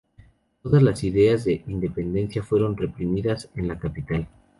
Todas 0.63 0.81
las 0.81 1.03
ideas 1.03 1.43
de 1.45 1.63
independencia 1.67 2.41
fueron 2.41 2.75
reprimidas 2.75 3.51
en 3.53 3.67
la 3.67 3.77
capital. 3.77 4.27